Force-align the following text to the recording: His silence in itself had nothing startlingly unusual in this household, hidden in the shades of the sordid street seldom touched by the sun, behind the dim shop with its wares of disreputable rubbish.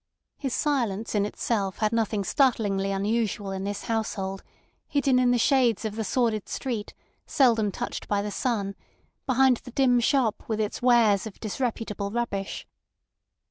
His 0.39 0.55
silence 0.55 1.13
in 1.13 1.27
itself 1.27 1.77
had 1.77 1.91
nothing 1.93 2.23
startlingly 2.23 2.89
unusual 2.91 3.51
in 3.51 3.65
this 3.65 3.83
household, 3.83 4.41
hidden 4.87 5.19
in 5.19 5.29
the 5.29 5.37
shades 5.37 5.85
of 5.85 5.95
the 5.95 6.03
sordid 6.03 6.49
street 6.49 6.95
seldom 7.27 7.71
touched 7.71 8.07
by 8.07 8.23
the 8.23 8.31
sun, 8.31 8.73
behind 9.27 9.57
the 9.57 9.69
dim 9.69 9.99
shop 9.99 10.41
with 10.47 10.59
its 10.59 10.81
wares 10.81 11.27
of 11.27 11.39
disreputable 11.39 12.09
rubbish. 12.09 12.65